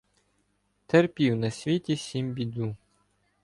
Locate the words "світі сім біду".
1.51-2.75